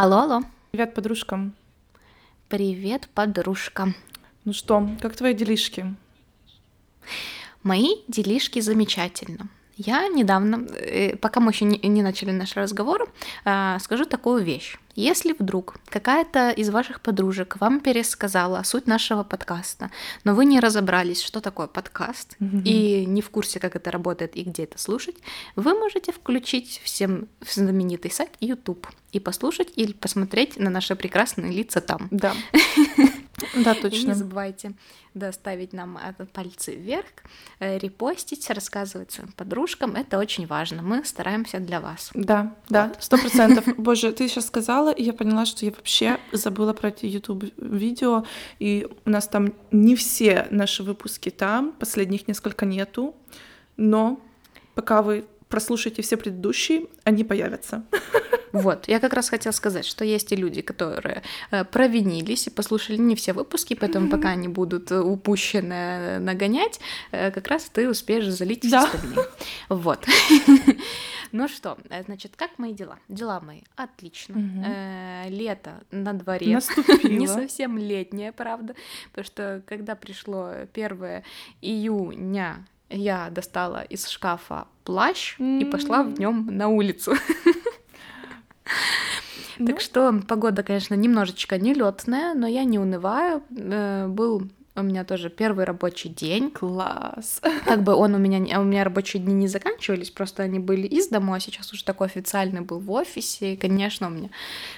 [0.00, 0.42] Алло, алло.
[0.70, 1.56] Привет, подружкам.
[2.48, 3.92] Привет, подружка.
[4.44, 5.92] Ну что, как твои делишки?
[7.64, 9.48] Мои делишки замечательно.
[9.78, 13.08] Я недавно, э, пока мы еще не начали наш разговор,
[13.44, 14.76] а, скажу такую вещь.
[14.96, 19.92] Если вдруг какая-то из ваших подружек вам пересказала суть нашего подкаста,
[20.24, 22.62] но вы не разобрались, что такое подкаст, mm-hmm.
[22.64, 25.16] и не в курсе, как это работает и где это слушать,
[25.54, 31.80] вы можете включить всем знаменитый сайт YouTube и послушать или посмотреть на наши прекрасные лица
[31.80, 32.08] там.
[32.10, 32.34] Да.
[33.64, 33.96] Да, точно.
[33.96, 34.72] И не забывайте
[35.14, 35.98] да, ставить нам
[36.32, 37.06] пальцы вверх,
[37.60, 39.96] э, репостить, рассказывать своим подружкам.
[39.96, 40.82] Это очень важно.
[40.82, 42.10] Мы стараемся для вас.
[42.14, 43.64] Да, да, сто процентов.
[43.76, 48.24] Боже, ты сейчас сказала, и я поняла, что я вообще забыла про эти YouTube видео,
[48.58, 53.14] и у нас там не все наши выпуски там, последних несколько нету,
[53.76, 54.20] но
[54.74, 57.84] пока вы прослушайте все предыдущие, они появятся.
[58.52, 62.96] Вот, я как раз хотела сказать, что есть и люди, которые э, провинились и послушали
[62.96, 66.80] не все выпуски, поэтому пока они будут упущены нагонять,
[67.12, 69.26] э, как раз ты успеешь залить все остальные.
[69.68, 70.04] Вот.
[71.30, 72.98] Ну что, э, значит, как мои дела?
[73.08, 75.26] Дела мои отлично.
[75.28, 76.46] Лето на дворе.
[76.54, 77.12] Наступило.
[77.12, 78.74] Не совсем летнее, правда,
[79.10, 81.22] потому что когда пришло 1
[81.60, 87.14] июня я достала из шкафа плащ и пошла в нем на улицу.
[89.58, 89.80] Так ну.
[89.80, 93.42] что погода, конечно, немножечко нелетная, но я не унываю.
[93.50, 96.50] Э, был у меня тоже первый рабочий день.
[96.50, 97.40] Класс.
[97.64, 101.08] Как бы он у меня, у меня рабочие дни не заканчивались, просто они были из
[101.08, 103.54] дома, а сейчас уже такой официальный был в офисе.
[103.54, 104.30] И, конечно, у меня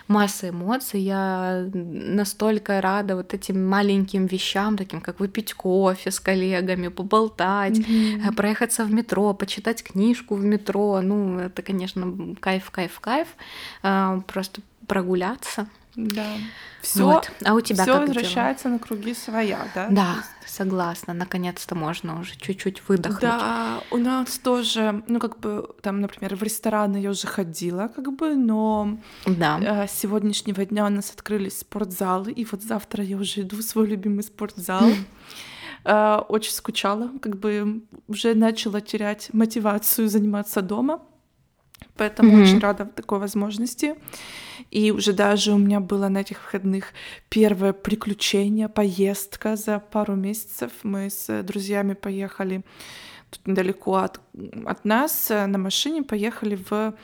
[0.08, 1.00] масса эмоций.
[1.00, 8.34] Я настолько рада вот этим маленьким вещам, таким как выпить кофе с коллегами, поболтать, mm-hmm.
[8.34, 11.00] проехаться в метро, почитать книжку в метро.
[11.00, 13.28] Ну, это, конечно, кайф, кайф, кайф.
[13.82, 15.68] А, просто прогуляться.
[15.96, 16.36] Да.
[16.80, 17.30] Все, вот.
[17.44, 18.74] а у тебя все возвращается дела?
[18.74, 19.88] на круги своя, да?
[19.91, 21.12] Да, согласна.
[21.12, 23.20] Наконец-то можно уже чуть-чуть выдохнуть.
[23.20, 28.12] Да, у нас тоже, ну как бы там, например, в рестораны я уже ходила, как
[28.12, 29.59] бы, но да.
[29.60, 33.62] э, с сегодняшнего дня у нас открылись спортзалы, и вот завтра я уже иду в
[33.62, 34.84] свой любимый спортзал.
[35.84, 41.00] Э, очень скучала, как бы уже начала терять мотивацию заниматься дома,
[41.96, 43.96] поэтому очень рада такой возможности.
[44.70, 46.92] И уже даже у меня было на этих выходных
[47.28, 50.72] первое приключение, поездка за пару месяцев.
[50.82, 52.62] Мы с друзьями поехали
[53.30, 54.20] тут недалеко от,
[54.66, 56.94] от нас на машине, поехали в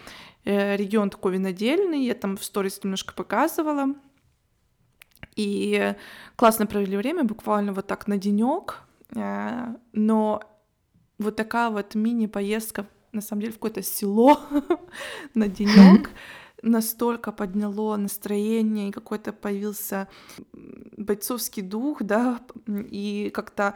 [0.45, 2.05] э, регион такой винодельный.
[2.05, 3.95] Я там в сторис немножко показывала.
[5.37, 5.95] И
[6.37, 8.83] классно провели время, буквально вот так на денек.
[9.15, 10.43] Э, но
[11.19, 12.87] вот такая вот мини-поездка,
[13.17, 14.41] на самом деле, в какое-то село
[15.35, 16.11] на денек
[16.63, 20.09] настолько подняло настроение, и какой-то появился
[20.97, 23.75] бойцовский дух, да, и как-то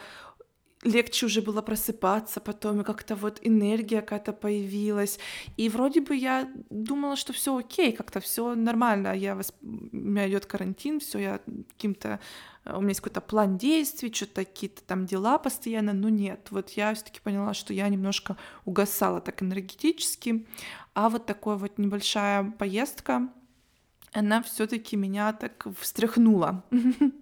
[0.82, 5.18] легче уже было просыпаться потом, и как-то вот энергия какая-то появилась.
[5.56, 9.14] И вроде бы я думала, что все окей, как-то все нормально.
[9.14, 9.54] Я восп...
[9.62, 11.40] У меня идет карантин, все, я
[11.76, 12.20] каким-то
[12.66, 16.48] у меня есть какой-то план действий, что-то какие-то там дела постоянно, но нет.
[16.50, 20.46] Вот я все-таки поняла, что я немножко угасала так энергетически,
[20.94, 23.28] а вот такая вот небольшая поездка,
[24.12, 26.64] она все-таки меня так встряхнула.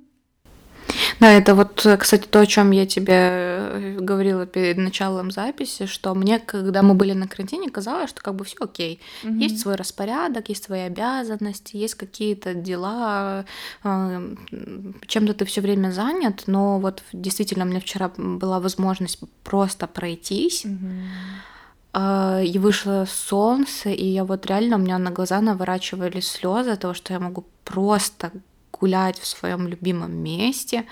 [1.20, 6.14] Да, это вот, кстати, то, о чем я тебе э, говорила перед началом записи, что
[6.14, 9.00] мне, когда мы были на карантине, казалось, что как бы все окей.
[9.24, 9.34] Угу.
[9.34, 13.44] Есть свой распорядок, есть свои обязанности, есть какие-то дела,
[13.82, 14.34] э,
[15.06, 20.64] чем-то ты все время занят, но вот действительно мне вчера была возможность просто пройтись.
[20.64, 21.98] Угу.
[22.44, 26.94] И вышло солнце, и я вот реально у меня на глаза наворачивались слезы от того,
[26.94, 28.30] что я могу просто
[28.80, 30.84] гулять в своем любимом месте,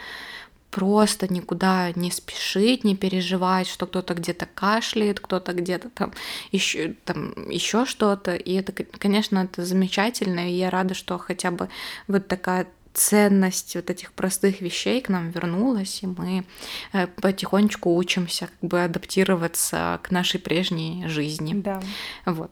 [0.71, 6.13] просто никуда не спешить, не переживать, что кто-то где-то кашляет, кто-то где-то там
[6.53, 8.35] еще там еще что-то.
[8.35, 11.71] И это, конечно, это замечательно, и я рада, что хотя бы
[12.09, 12.67] вот такая
[12.97, 16.45] ценность вот этих простых вещей к нам вернулась, и мы
[16.93, 21.55] э, потихонечку учимся как бы адаптироваться к нашей прежней жизни.
[21.55, 21.81] Да.
[22.25, 22.51] Вот.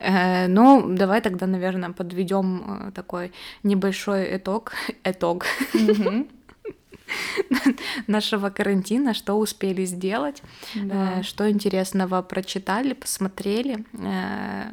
[0.00, 3.32] Э, ну, давай тогда, наверное, подведем э, такой
[3.62, 4.72] небольшой итог.
[5.04, 5.44] Итог.
[8.06, 10.42] нашего карантина, что успели сделать,
[10.74, 11.20] да.
[11.20, 13.84] Э, что интересного прочитали, посмотрели,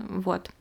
[0.10, 0.52] вот.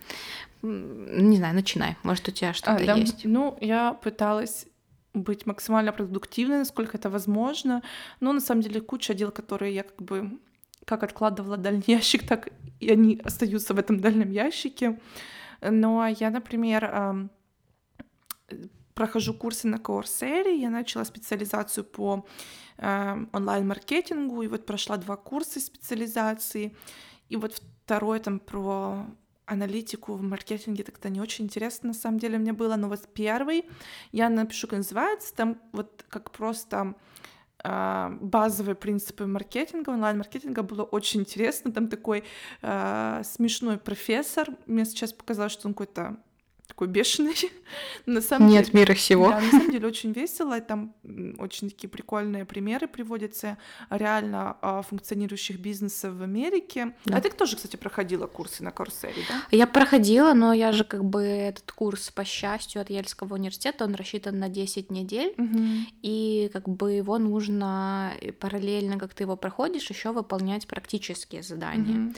[0.62, 3.24] Не знаю, начинай, может у тебя что-то а, да, есть?
[3.24, 4.66] Ну, я пыталась
[5.14, 7.82] быть максимально продуктивной, насколько это возможно,
[8.20, 10.38] но на самом деле куча дел, которые я как бы
[10.86, 12.48] как откладывала дальний ящик, так
[12.80, 14.98] и они остаются в этом дальнем ящике.
[15.60, 17.30] Но я, например,
[18.96, 22.26] прохожу курсы на Coursera, я начала специализацию по
[22.78, 26.74] э, онлайн-маркетингу, и вот прошла два курса специализации,
[27.28, 29.06] и вот второй там про
[29.44, 33.66] аналитику в маркетинге так-то не очень интересно на самом деле мне было, но вот первый,
[34.12, 36.94] я напишу, как называется, там вот как просто
[38.20, 40.62] базовые принципы маркетинга, онлайн-маркетинга.
[40.62, 42.24] Было очень интересно, там такой
[42.62, 46.16] э, смешной профессор, мне сейчас показалось, что он какой-то
[46.76, 47.34] такой бешеный.
[48.06, 49.30] на самом Нет деле, мира всего.
[49.30, 50.60] Да, на самом деле очень весело.
[50.60, 50.94] Там
[51.38, 53.56] очень такие прикольные примеры приводятся
[53.88, 56.92] реально а, функционирующих бизнесов в Америке.
[57.06, 57.16] Да.
[57.16, 59.42] А ты тоже, кстати, проходила курсы на Курсере, да?
[59.50, 63.94] Я проходила, но я же как бы этот курс, по счастью, от Ельского университета, он
[63.94, 65.58] рассчитан на 10 недель, угу.
[66.02, 72.08] и как бы его нужно параллельно, как ты его проходишь, еще выполнять практические задания.
[72.08, 72.14] Угу.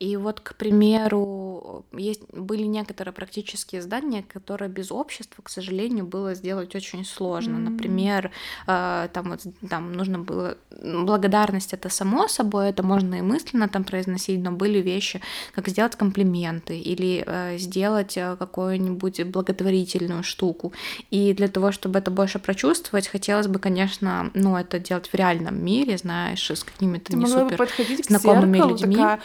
[0.00, 6.04] И вот, к примеру, есть были некоторые практические задания, задание, которое без общества, к сожалению,
[6.04, 7.56] было сделать очень сложно.
[7.56, 7.70] Mm-hmm.
[7.70, 8.30] Например,
[8.66, 13.84] э, там вот там нужно было благодарность это само собой, это можно и мысленно там
[13.84, 15.20] произносить, но были вещи,
[15.54, 20.72] как сделать комплименты или э, сделать э, какую-нибудь благотворительную штуку.
[21.12, 25.64] И для того, чтобы это больше прочувствовать, хотелось бы, конечно, ну это делать в реальном
[25.64, 28.96] мире, знаешь, с какими-то не супер подходить знакомыми зеркалу, людьми.
[28.96, 29.20] Такая,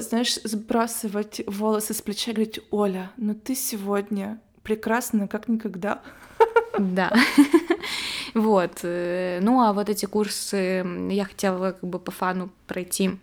[0.00, 6.02] знаешь, сбрасывать волосы с плеча и говорить, Оля, ну ты сегодня сегодня прекрасно, как никогда.
[6.78, 7.12] Да.
[8.34, 8.80] Вот.
[8.82, 13.18] Э, ну, а вот эти курсы я хотела как бы по фану пройти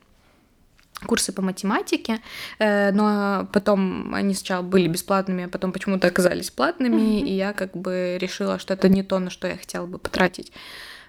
[1.05, 2.21] курсы по математике,
[2.57, 7.77] э, но потом они сначала были бесплатными, а потом почему-то оказались платными, и я как
[7.77, 10.51] бы решила, что это не то, на что я хотела бы потратить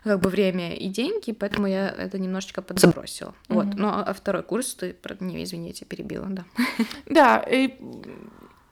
[0.05, 3.31] как бы время и деньги, поэтому я это немножечко подзабросила.
[3.31, 3.55] Mm-hmm.
[3.55, 3.67] Вот.
[3.75, 6.45] Ну, а второй курс ты, не, извините, перебила, да.
[7.07, 7.75] Да, и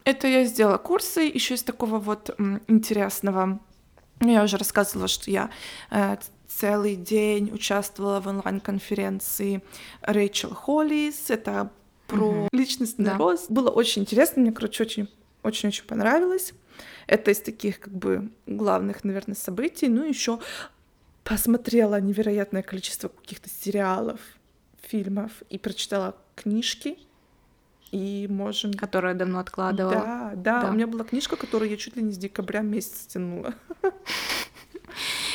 [0.05, 2.35] это я сделала курсы еще из такого вот
[2.69, 3.61] интересного.
[4.21, 5.51] Ну, я уже рассказывала, что я
[5.91, 6.17] э,
[6.47, 9.63] целый день участвовала в онлайн-конференции
[10.03, 11.31] Рэйчел Холлис.
[11.31, 11.71] Это
[12.07, 12.49] про угу.
[12.53, 13.17] личностный да.
[13.17, 13.51] рост.
[13.51, 15.09] Было очень интересно, мне, короче, очень
[15.43, 16.55] очень-очень понравилось.
[17.07, 19.89] Это из таких как бы главных, наверное, событий.
[19.89, 20.41] Ну, еще
[21.23, 24.21] посмотрела невероятное количество каких-то сериалов,
[24.83, 26.99] фильмов и прочитала книжки
[27.95, 28.75] и можем...
[28.75, 29.95] Которую давно откладывала.
[29.95, 33.09] Да, да, да, у меня была книжка, которую я чуть ли не с декабря месяца
[33.09, 33.55] тянула.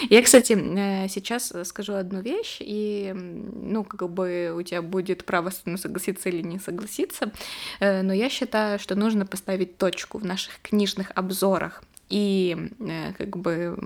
[0.10, 5.50] Я, кстати, э, сейчас скажу одну вещь, и, ну, как бы у тебя будет право
[5.50, 7.32] со мной согласиться или не согласиться,
[7.82, 13.38] э, но я считаю, что нужно поставить точку в наших книжных обзорах и э, как
[13.38, 13.78] бы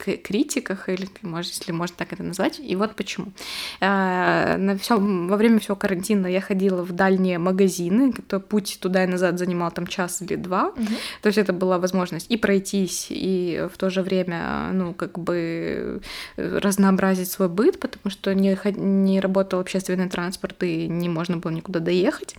[0.00, 2.60] критиках, или, может, если можно так это назвать.
[2.60, 3.32] И вот почему.
[3.80, 9.04] А, на всем, во время всего карантина я ходила в дальние магазины, то путь туда
[9.04, 10.68] и назад занимал там час или два.
[10.68, 10.86] Угу.
[11.22, 16.00] То есть это была возможность и пройтись, и в то же время, ну, как бы
[16.36, 21.80] разнообразить свой быт, потому что не, не работал общественный транспорт, и не можно было никуда
[21.80, 22.34] доехать.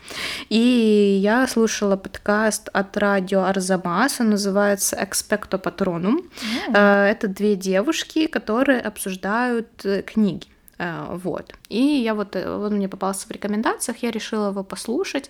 [0.49, 6.25] И я слушала подкаст от радио Арзамаса, называется «Expecto Patronum».
[6.71, 7.05] Mm.
[7.11, 10.47] Это две девушки, которые обсуждают э, книги.
[10.77, 11.53] Э, вот.
[11.69, 15.29] И я вот, э, он мне попался в рекомендациях, я решила его послушать,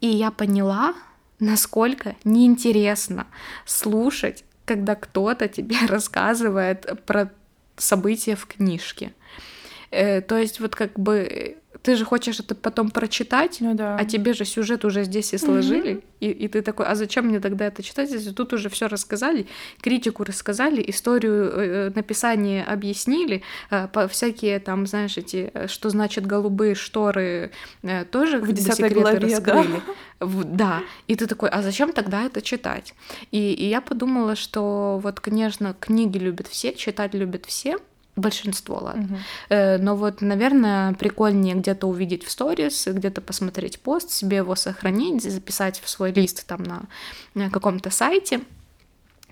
[0.00, 0.94] и я поняла,
[1.38, 3.26] насколько неинтересно
[3.66, 7.30] слушать, когда кто-то тебе рассказывает про
[7.76, 9.12] события в книжке.
[9.90, 13.96] То есть вот как бы ты же хочешь это потом прочитать, ну, да.
[13.96, 16.02] а тебе же сюжет уже здесь и сложили, угу.
[16.20, 19.46] и, и ты такой, а зачем мне тогда это читать, если тут уже все рассказали,
[19.80, 26.24] критику рассказали, историю э, написания объяснили, э, по, всякие там, знаешь, эти, э, что значит
[26.24, 27.50] голубые шторы,
[27.82, 29.82] э, тоже в десятой главе, раскрыли.
[30.20, 30.26] Да?
[30.26, 32.94] В, да, и ты такой, а зачем тогда это читать?
[33.32, 37.78] И, и я подумала, что вот, конечно, книги любят все, читать любят все,
[38.14, 39.20] Большинство, ладно.
[39.48, 39.82] Угу.
[39.82, 45.80] Но вот, наверное, прикольнее где-то увидеть в сторис, где-то посмотреть пост, себе его сохранить, записать
[45.80, 46.82] в свой лист там на,
[47.34, 48.42] на каком-то сайте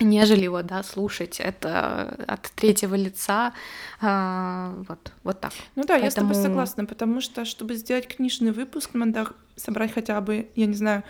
[0.00, 3.52] нежели его, да, слушать это от третьего лица,
[4.00, 5.52] а, вот, вот так.
[5.76, 6.04] Ну да, Поэтому...
[6.04, 10.66] я с тобой согласна, потому что, чтобы сделать книжный выпуск, надо собрать хотя бы, я
[10.66, 11.04] не знаю,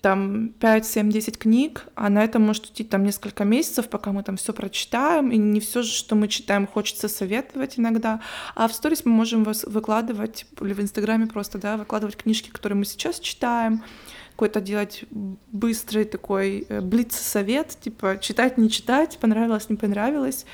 [0.00, 4.22] там 5, 7, 10 книг, а на это может уйти там несколько месяцев, пока мы
[4.22, 8.20] там все прочитаем, и не все же, что мы читаем, хочется советовать иногда,
[8.54, 12.78] а в сторис мы можем вас выкладывать, или в Инстаграме просто, да, выкладывать книжки, которые
[12.78, 13.82] мы сейчас читаем,
[14.36, 15.04] какой-то делать
[15.50, 20.44] быстрый такой э, блиц-совет, типа читать, не читать, понравилось, не понравилось.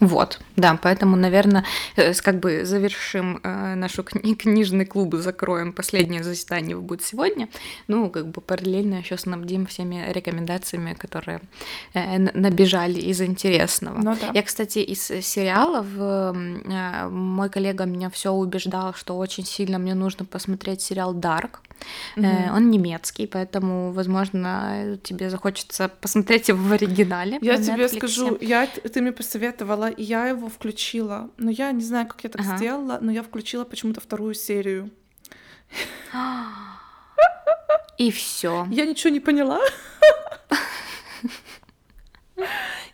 [0.00, 1.64] Вот, да, поэтому, наверное,
[1.96, 5.72] э, как бы завершим э, нашу кни- книжный клуб, закроем.
[5.72, 7.48] Последнее заседание будет сегодня.
[7.88, 11.40] Ну, как бы параллельно еще снабдим всеми рекомендациями, которые
[11.94, 13.98] э, набежали из интересного.
[13.98, 14.30] Ну, да.
[14.34, 15.86] Я, кстати, из сериалов
[17.10, 21.58] мой коллега меня все убеждал, что очень сильно мне нужно посмотреть сериал Dark.
[22.16, 22.26] Угу.
[22.56, 27.38] Он немецкий, поэтому, возможно, тебе захочется посмотреть его в оригинале.
[27.40, 27.96] Я тебе Netflix.
[27.96, 31.30] скажу, я, ты мне посоветовала, и я его включила.
[31.36, 32.56] Но я не знаю, как я так ага.
[32.56, 34.90] сделала, но я включила почему-то вторую серию.
[37.98, 38.66] И все.
[38.70, 39.60] Я ничего не поняла.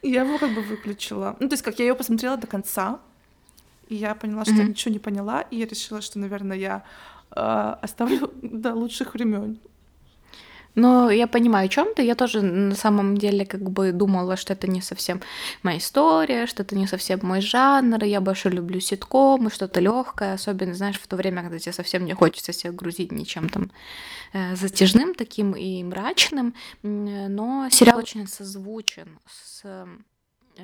[0.02, 1.36] И я его как бы выключила.
[1.40, 3.00] Ну, то есть, как я ее посмотрела до конца,
[3.88, 4.58] и я поняла, что mm-hmm.
[4.58, 6.84] я ничего не поняла, и я решила, что, наверное, я
[7.34, 7.40] э,
[7.82, 9.58] оставлю до лучших времен.
[10.74, 12.02] Но я понимаю, о чем ты.
[12.04, 15.20] Я тоже на самом деле как бы думала, что это не совсем
[15.62, 18.04] моя история, что это не совсем мой жанр.
[18.04, 22.14] Я больше люблю ситкомы, что-то легкое, особенно, знаешь, в то время, когда тебе совсем не
[22.14, 23.70] хочется себя грузить ничем там
[24.32, 26.54] э, затяжным таким и мрачным.
[26.82, 29.64] Но сериал очень созвучен с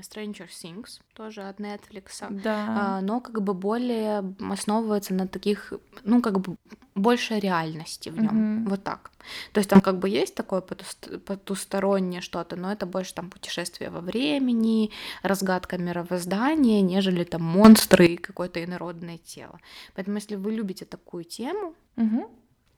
[0.01, 2.67] Stranger Things, тоже от Netflix, да.
[2.69, 5.73] А, но как бы более основывается на таких,
[6.05, 6.57] ну как бы
[6.95, 8.69] больше реальности в нем, mm-hmm.
[8.69, 9.11] вот так.
[9.53, 14.01] То есть там как бы есть такое потустороннее что-то, но это больше там путешествие во
[14.01, 14.91] времени,
[15.23, 19.61] разгадка мировоздания, нежели там монстры и какое-то инородное тело.
[19.95, 22.31] Поэтому если вы любите такую тему, mm-hmm.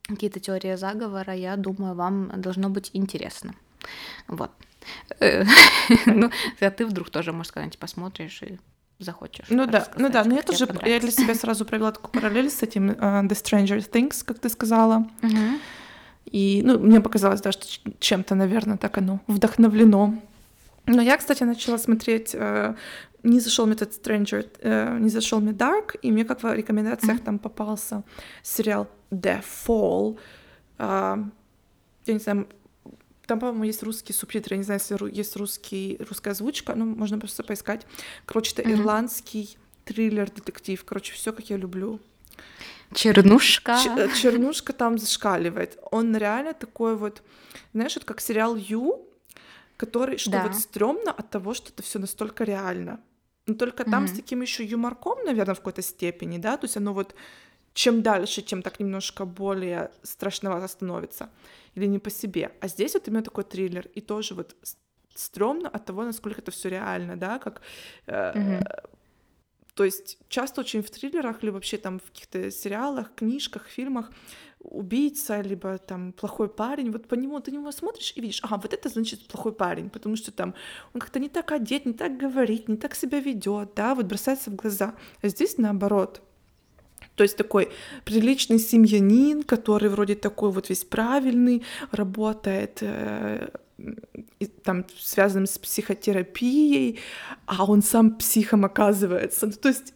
[0.09, 3.55] какие-то теории заговора, я думаю, вам должно быть интересно.
[4.29, 4.51] Вот.
[5.21, 5.45] Э,
[6.07, 8.59] ну, а ты вдруг тоже, может, когда-нибудь посмотришь и
[8.99, 9.47] захочешь.
[9.51, 12.63] Ну да, ну да, но я тоже, я для себя сразу провела такую параллель с
[12.63, 15.07] этим uh, The Stranger Things, как ты сказала.
[15.21, 15.59] Uh-huh.
[16.27, 17.67] И, ну, мне показалось, да, что
[18.01, 20.15] чем-то, наверное, так оно вдохновлено.
[20.87, 22.77] Но я, кстати, начала смотреть, uh,
[23.23, 27.19] не зашел мне этот Stranger, uh, не зашел мне Dark, и мне как в рекомендациях
[27.19, 27.25] uh-huh.
[27.25, 28.03] там попался
[28.43, 30.19] сериал The Fall.
[30.79, 31.31] Uh,
[32.07, 32.47] я не знаю,
[33.27, 37.19] там, по-моему, есть русские субтитры, я не знаю, если есть русский, русская озвучка, ну, можно
[37.19, 37.87] просто поискать.
[38.25, 38.73] Короче, это mm-hmm.
[38.73, 40.85] ирландский триллер-детектив.
[40.85, 42.01] Короче, все как я люблю.
[42.95, 43.79] Чернушка.
[43.83, 45.79] Ч- э, чернушка там зашкаливает.
[45.91, 47.23] Он реально такой вот,
[47.73, 49.05] знаешь, вот как сериал Ю,
[49.77, 50.43] который, что да.
[50.43, 53.01] вот стрёмно от того, что это все настолько реально.
[53.47, 53.91] Но только mm-hmm.
[53.91, 57.15] там с таким еще юморком, наверное, в какой-то степени, да, то есть оно вот
[57.75, 61.29] чем дальше, тем так немножко более страшновато становится
[61.77, 62.51] или не по себе.
[62.61, 64.57] А здесь вот именно такой триллер, и тоже вот
[65.15, 67.63] стрёмно от того, насколько это все реально, да, как...
[68.07, 68.91] Э, mm-hmm.
[69.75, 74.11] То есть часто очень в триллерах или вообще там в каких-то сериалах, книжках, фильмах
[74.61, 78.73] убийца, либо там плохой парень, вот по нему ты него смотришь и видишь, ага, вот
[78.73, 80.55] это значит плохой парень, потому что там
[80.95, 84.51] он как-то не так одет, не так говорит, не так себя ведет, да, вот бросается
[84.51, 84.95] в глаза.
[85.23, 86.23] А здесь наоборот.
[87.17, 87.71] То есть такой
[88.05, 93.49] приличный семьянин, который вроде такой вот весь правильный, работает э,
[94.63, 96.99] там связанным с психотерапией,
[97.47, 99.47] а он сам психом оказывается.
[99.47, 99.95] Ну, то есть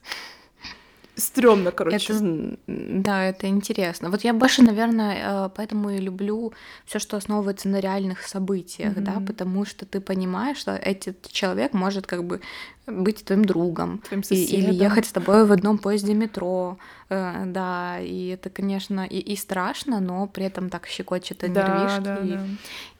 [1.16, 2.12] стрёмно, короче.
[2.12, 4.10] Это, да, это интересно.
[4.10, 6.52] Вот я больше, наверное, э, поэтому и люблю
[6.86, 9.00] все, что основывается на реальных событиях, mm-hmm.
[9.00, 12.40] да, потому что ты понимаешь, что этот человек может как бы
[12.86, 14.70] быть твоим другом твоим соседом.
[14.70, 19.36] или ехать с тобой в одном поезде метро, э, да, и это, конечно, и, и
[19.36, 22.02] страшно, но при этом так щекочет и да, нервишки.
[22.02, 22.44] Да, и, да.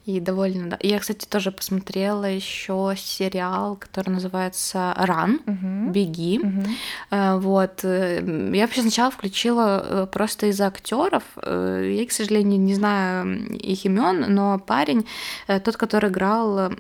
[0.07, 0.79] И довольно, да.
[0.81, 5.91] Я, кстати, тоже посмотрела еще сериал, который называется Run, uh-huh.
[5.91, 6.41] Беги.
[6.41, 7.39] Uh-huh.
[7.39, 7.85] Вот.
[7.85, 11.23] Э, я вообще сначала включила э, просто из-за актеров.
[11.37, 15.07] Я, к сожалению, не знаю их имен, но парень,
[15.47, 16.73] тот, который играл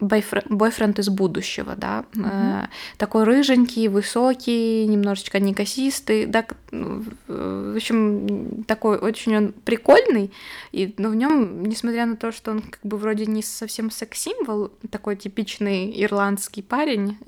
[0.00, 2.68] бойфренд из будущего, да, mm-hmm.
[2.98, 10.32] такой рыженький, высокий, немножечко некосистый, да, в общем, такой очень он прикольный,
[10.72, 14.70] и, но в нем, несмотря на то, что он как бы вроде не совсем секс-символ,
[14.90, 17.18] такой типичный ирландский парень,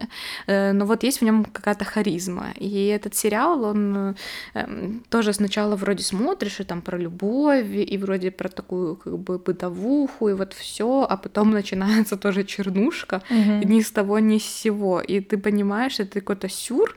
[0.47, 4.17] э, но вот есть в нем какая-то харизма, и этот сериал, он
[4.55, 9.39] эм, тоже сначала вроде смотришь, и там про любовь, и вроде про такую как бы
[9.39, 13.69] бытовуху, и вот все, а потом начинается тоже чернушка, угу.
[13.69, 15.00] ни с того, ни с сего.
[15.00, 16.97] И ты понимаешь, это какой-то сюр,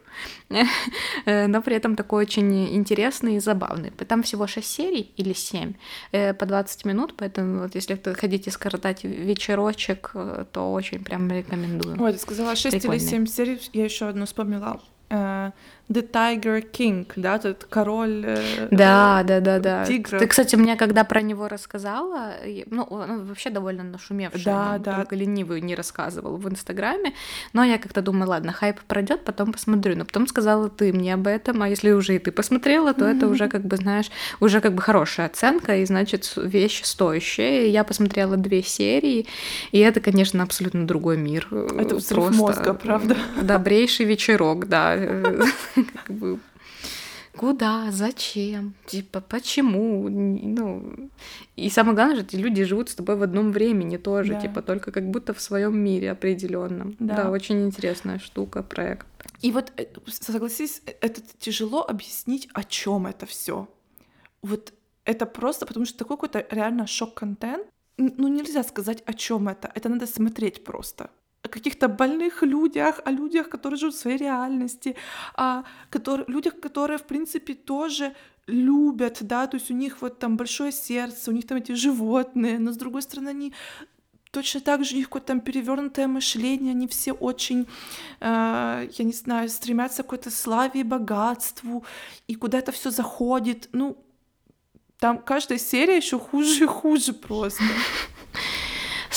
[0.50, 3.92] э, но при этом такой очень интересный и забавный.
[3.92, 5.74] Там всего 6 серий или 7
[6.12, 11.32] э, по 20 минут, поэтому вот если вы хотите скоротать вечерочек, э, то очень прям
[11.32, 12.02] рекомендую.
[12.02, 12.98] Ой, ты сказала 6 Прикольный.
[12.98, 14.80] или 7 серий, я еще одну вспомнила.
[15.90, 18.24] Э, The Tiger King, да, тот король.
[18.26, 19.86] Э, да, да, да, да.
[19.86, 20.20] Тигров.
[20.20, 22.34] Ты, кстати, мне когда про него рассказала,
[22.68, 24.96] ну, он вообще довольно нашумевший, да, да.
[24.98, 27.14] только ленивый не рассказывал в Инстаграме,
[27.54, 31.28] но я как-то думаю, ладно, хайп пройдет, потом посмотрю, но потом сказала ты мне об
[31.28, 34.10] этом, а если уже и ты посмотрела, то это уже как бы, знаешь,
[34.40, 37.68] уже как бы хорошая оценка, и значит, вещь стоящая.
[37.68, 39.28] Я посмотрела две серии,
[39.72, 41.48] и это, конечно, абсолютно другой мир.
[41.52, 43.18] Это взрыв Просто мозга, правда?
[43.42, 44.96] Добрейший вечерок, да.
[46.06, 46.40] как бы
[47.36, 51.10] куда, зачем, типа, почему, ну,
[51.56, 54.42] и самое главное, что эти люди живут с тобой в одном времени тоже, да.
[54.42, 56.96] типа, только как будто в своем мире определенном.
[57.00, 57.16] Да.
[57.16, 59.08] да, очень интересная штука, проект.
[59.42, 63.68] И вот, э, согласись, это тяжело объяснить, о чем это все.
[64.42, 64.74] Вот
[65.06, 67.66] это просто потому, что такой какой-то реально шок-контент.
[67.98, 69.72] Ну, нельзя сказать, о чем это.
[69.76, 71.10] Это надо смотреть просто
[71.50, 74.96] каких-то больных людях, о людях, которые живут в своей реальности,
[75.36, 78.14] о которые, людях, которые, в принципе, тоже
[78.48, 82.60] любят, да, то есть у них вот там большое сердце, у них там эти животные,
[82.60, 83.54] но с другой стороны они
[84.32, 87.68] точно так же у них какое-то там перевернутое мышление, они все очень,
[88.20, 91.86] э, я не знаю, стремятся к какой-то славе и богатству,
[92.28, 93.96] и куда это все заходит, ну,
[95.00, 97.64] там каждая серия еще хуже и хуже просто.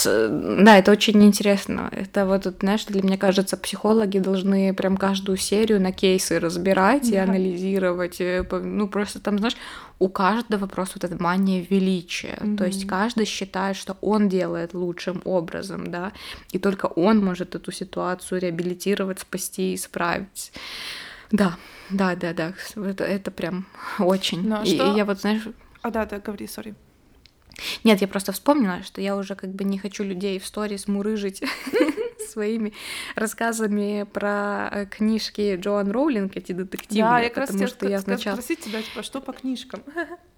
[0.07, 1.89] Да, это очень интересно.
[1.93, 7.17] Это вот, знаешь, для меня кажется, психологи должны прям каждую серию на кейсы разбирать да.
[7.17, 8.21] и анализировать.
[8.21, 9.57] Э, ну, просто там, знаешь,
[9.99, 12.39] у каждого просто вот эта мания величия.
[12.41, 12.57] Mm-hmm.
[12.57, 16.13] То есть каждый считает, что он делает лучшим образом, да,
[16.53, 20.53] и только он может эту ситуацию реабилитировать, спасти, исправить.
[21.31, 21.57] Да,
[21.91, 22.53] да, да, да.
[22.77, 23.67] Это, это прям
[23.99, 24.49] очень.
[24.49, 24.93] Ну, а и, что...
[24.93, 25.43] и я вот, знаешь...
[25.83, 26.75] А, да, да, говори, сори.
[27.85, 31.43] Нет, я просто вспомнила, что я уже как бы не хочу людей в сторис мурыжить
[32.29, 32.73] своими
[33.15, 37.09] рассказами про э, книжки Джоан Роулинг, эти детективы.
[37.09, 38.35] Да, я как раз сначала...
[38.35, 39.83] спросить тебя, типа, что по книжкам?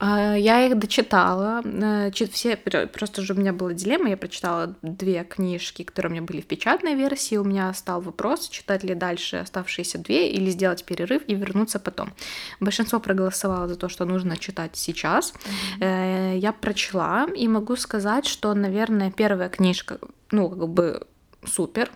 [0.00, 1.62] А, я их дочитала.
[1.62, 4.08] Э, все, просто же у меня была дилемма.
[4.08, 7.36] Я прочитала две книжки, которые у меня были в печатной версии.
[7.36, 12.14] У меня стал вопрос, читать ли дальше оставшиеся две или сделать перерыв и вернуться потом.
[12.60, 15.34] Большинство проголосовало за то, что нужно читать сейчас.
[15.80, 16.38] Mm-hmm.
[16.38, 19.98] Я прочла и могу сказать, что, наверное, первая книжка,
[20.30, 21.06] ну, как бы
[21.44, 21.90] супер.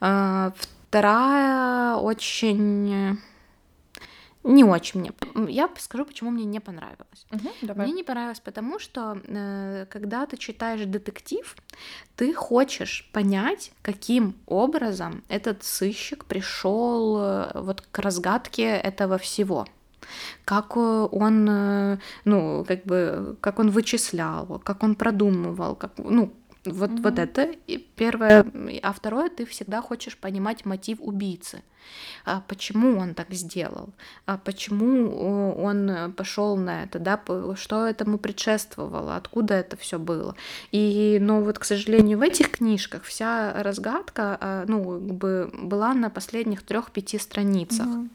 [0.00, 0.50] Э,
[0.88, 3.18] вторая очень
[4.44, 5.12] не очень мне.
[5.48, 7.26] Я скажу, почему мне не понравилось.
[7.32, 7.86] Угу, давай.
[7.86, 11.56] Мне не понравилось, потому что э, когда ты читаешь детектив,
[12.16, 19.66] ты хочешь понять, каким образом этот сыщик пришел э, вот к разгадке этого всего
[20.44, 26.32] как э, он, э, ну, как бы, как он вычислял, как он продумывал, как, ну,
[26.72, 27.02] вот, mm-hmm.
[27.02, 27.54] вот это
[27.96, 28.46] первое.
[28.82, 31.62] А второе, ты всегда хочешь понимать мотив убийцы.
[32.24, 33.90] А почему он так сделал?
[34.26, 36.98] А почему он пошел на это?
[36.98, 37.20] Да?
[37.56, 39.16] Что этому предшествовало?
[39.16, 40.34] Откуда это все было?
[40.70, 45.94] И, но вот, к сожалению, в этих книжках вся разгадка а, ну, как бы была
[45.94, 47.86] на последних трех-пяти страницах.
[47.86, 48.08] Mm-hmm.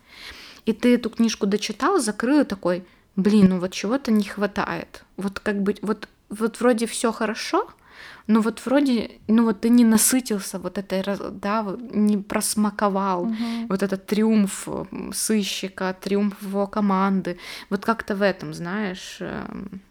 [0.65, 2.85] И ты эту книжку дочитал, закрыл и такой,
[3.15, 5.03] блин, ну вот чего-то не хватает.
[5.17, 7.67] Вот как бы, вот, вот вроде все хорошо,
[8.27, 13.35] ну вот вроде, ну вот ты не насытился вот этой, да, не просмаковал угу.
[13.69, 14.67] вот этот триумф
[15.13, 17.37] сыщика, триумф его команды,
[17.69, 19.81] вот как-то в этом, знаешь, эм,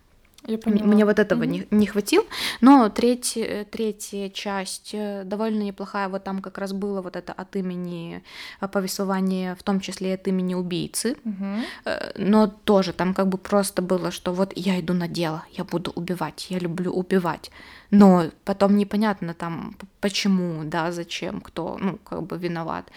[0.47, 0.59] я.
[0.65, 1.47] Мне вот этого mm-hmm.
[1.71, 2.25] не, не хватило.
[2.61, 6.09] Но третья, третья часть э, довольно неплохая.
[6.09, 8.23] Вот там как раз было вот это от имени
[8.61, 11.17] э, повествования, в том числе от имени убийцы.
[11.25, 12.13] Mm-hmm.
[12.17, 15.93] Но тоже там как бы просто было, что вот я иду на дело, я буду
[15.95, 17.51] убивать, я люблю убивать
[17.93, 22.91] но потом непонятно там почему, да, зачем, кто, ну, как бы виноват.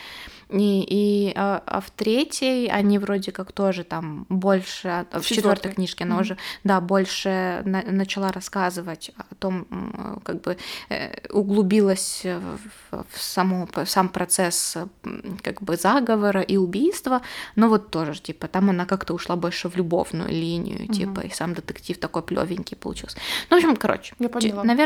[0.49, 5.73] И, и а, а в третьей они вроде как тоже там больше, в, в четвертой
[5.73, 6.21] книжке она mm-hmm.
[6.21, 9.67] уже, да, больше на, начала рассказывать о том,
[10.23, 10.57] как бы
[10.89, 12.59] э, углубилась в,
[12.91, 14.77] в само, сам процесс
[15.43, 17.21] как бы заговора и убийства,
[17.55, 20.93] но вот тоже, типа, там она как-то ушла больше в любовную линию, mm-hmm.
[20.93, 23.17] типа, и сам детектив такой плевенький получился.
[23.49, 24.63] Ну, в общем, короче, Я поняла.
[24.63, 24.84] наверное,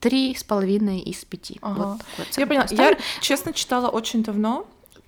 [0.00, 1.58] три с половиной из пяти.
[1.62, 1.98] Ага.
[2.18, 2.66] Вот я поняла.
[2.70, 4.66] Я, честно, читала очень давно.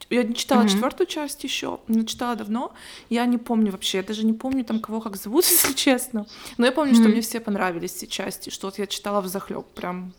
[0.08, 0.68] Я не читала mm-hmm.
[0.68, 2.72] четвертую часть еще, но читала давно.
[3.10, 6.26] Я не помню вообще, я даже не помню там кого как зовут, если честно.
[6.58, 7.00] Но я помню, mm-hmm.
[7.00, 10.12] что мне все понравились все части, что вот я читала в захлеб прям.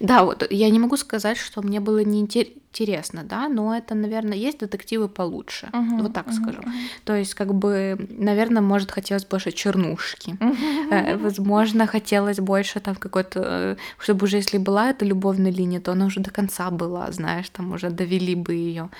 [0.00, 4.58] Да, вот я не могу сказать, что мне было неинтересно, да, но это, наверное, есть
[4.58, 6.62] детективы получше, uh-huh, вот так uh-huh, скажу.
[7.04, 10.36] То есть, как бы, наверное, может, хотелось больше чернушки.
[10.40, 11.18] Uh-huh.
[11.18, 16.06] Возможно, хотелось больше там какой-то, э, чтобы уже если была эта любовная линия, то она
[16.06, 18.90] уже до конца была, знаешь, там уже довели бы ее.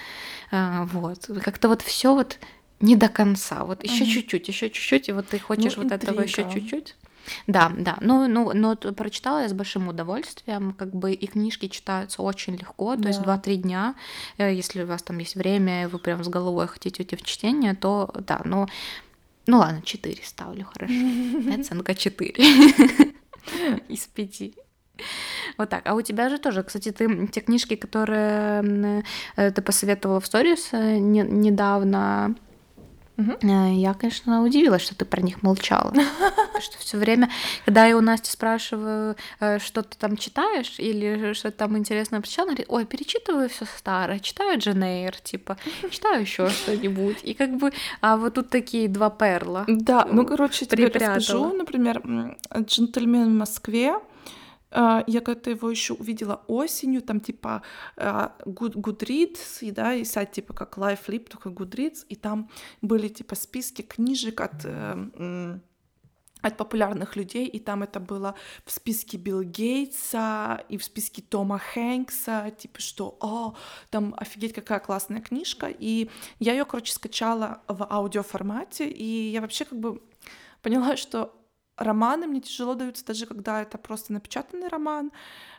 [0.50, 1.30] А, вот.
[1.42, 2.38] Как-то вот все вот
[2.80, 3.64] не до конца.
[3.64, 6.12] Вот еще чуть-чуть, еще чуть-чуть, и вот ты хочешь ну, вот интрига.
[6.12, 6.94] этого еще чуть-чуть.
[7.46, 7.96] Да, да.
[8.00, 10.72] Ну, ну, но прочитала я с большим удовольствием.
[10.72, 13.08] Как бы и книжки читаются очень легко, то да.
[13.08, 13.94] есть 2-3 дня.
[14.38, 17.22] Э, если у вас там есть время, и вы прям с головой хотите уйти в
[17.22, 18.68] чтение, то да, но
[19.46, 20.94] ну ладно, 4 ставлю, хорошо.
[21.60, 22.34] Оценка 4
[23.88, 24.42] из 5.
[25.58, 25.86] Вот так.
[25.86, 29.02] А у тебя же тоже, кстати, ты те книжки, которые
[29.36, 32.34] э, ты посоветовала в сторис э, недавно,
[33.16, 33.46] Угу.
[33.46, 35.92] Я, конечно, удивилась, что ты про них молчала.
[36.60, 37.30] Что все время,
[37.64, 42.48] когда я у Насти спрашиваю, э, что ты там читаешь, или что там интересно прочитала,
[42.48, 45.56] она говорит, ой, перечитываю все старое, читаю Дженейр, типа,
[45.90, 47.18] читаю еще что-нибудь.
[47.22, 49.64] И как бы, а вот тут такие два перла.
[49.68, 52.02] Да, ну, короче, тебе расскажу, например,
[52.56, 53.94] «Джентльмен в Москве»,
[54.74, 57.62] я когда его еще увидела осенью, там типа
[57.96, 62.50] а, Good, Goodreads, и, да, и сайт типа как LifeLip, только Goodreads, и там
[62.82, 65.58] были типа списки книжек от э,
[66.44, 68.34] от популярных людей, и там это было
[68.66, 73.54] в списке Билл Гейтса и в списке Тома Хэнкса, типа что, о,
[73.90, 76.10] там офигеть какая классная книжка, и
[76.40, 80.02] я ее, короче, скачала в аудиоформате, и я вообще как бы
[80.60, 81.34] поняла, что
[81.76, 85.12] романы мне тяжело даются, даже когда это просто напечатанный роман.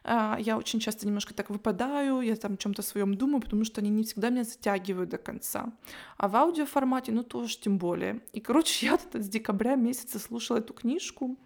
[0.03, 3.81] А, я очень часто немножко так выпадаю, я там о чем-то своем думаю, потому что
[3.81, 5.73] они не всегда меня затягивают до конца.
[6.17, 8.21] А в аудиоформате, ну тоже тем более.
[8.33, 11.37] И, короче, я с декабря месяца слушала эту книжку,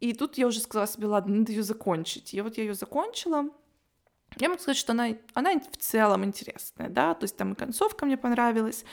[0.00, 2.32] и тут я уже сказала себе, ладно, надо ее закончить.
[2.34, 3.50] И вот я ее закончила,
[4.36, 8.06] я могу сказать, что она, она в целом интересная, да, то есть там и концовка
[8.06, 8.84] мне понравилась,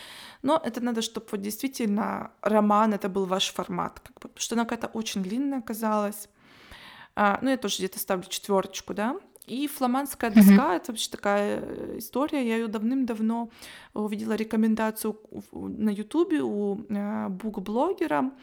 [0.41, 4.55] но это надо, чтобы вот действительно роман, это был ваш формат, как бы, потому что
[4.55, 6.29] она какая-то очень длинная оказалась.
[7.15, 9.17] А, ну, я тоже где-то ставлю четверочку, да.
[9.47, 10.75] И фламандская доска mm-hmm.
[10.75, 12.45] это вообще такая э, история.
[12.45, 13.49] Я ее давным-давно
[13.93, 15.17] увидела рекомендацию
[15.53, 18.33] на Ютубе у э, бук-блогера,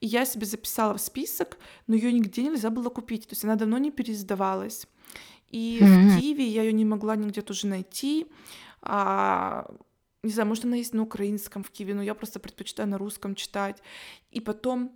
[0.00, 3.28] и я себе записала в список, но ее нигде нельзя было купить.
[3.28, 4.86] То есть она давно не переиздавалась.
[5.54, 6.08] И mm-hmm.
[6.08, 8.26] в Киеве я ее не могла нигде тоже найти.
[8.82, 9.64] А,
[10.24, 13.36] не знаю, может, она есть на украинском в Киеве, но я просто предпочитаю на русском
[13.36, 13.80] читать.
[14.32, 14.90] И потом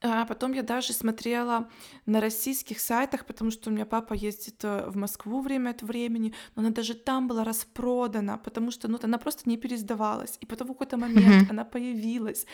[0.00, 1.68] а потом я даже смотрела
[2.06, 6.32] на российских сайтах, потому что у меня папа ездит э, в Москву время от времени,
[6.54, 10.38] но она даже там была распродана, потому что ну, она просто не пересдавалась.
[10.40, 11.50] И потом в какой-то момент mm-hmm.
[11.50, 12.46] она появилась.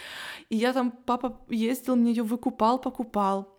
[0.49, 3.59] И я там, папа ездил, мне ее выкупал, покупал.